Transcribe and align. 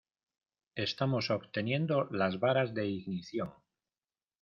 Estamos 0.77 1.29
obteniendo 1.29 2.05
las 2.05 2.39
varas 2.39 2.73
de 2.73 2.87
ignición. 2.87 3.53